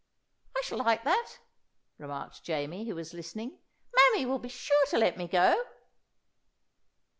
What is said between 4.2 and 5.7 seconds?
will be sure to let me go!"